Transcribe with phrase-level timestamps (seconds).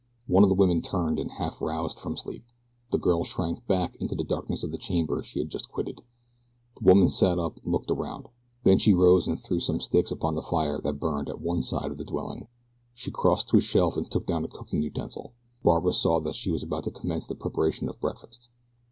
[0.25, 2.43] One of the women turned and half roused from sleep.
[2.89, 6.01] The girl shrank back into the darkness of the chamber she had just quitted.
[6.79, 8.25] The woman sat up and looked around.
[8.63, 11.91] Then she rose and threw some sticks upon the fire that burned at one side
[11.91, 12.47] of the dwelling.
[12.95, 15.33] She crossed to a shelf and took down a cooking utensil.
[15.61, 18.49] Barbara saw that she was about to commence the preparation of breakfast.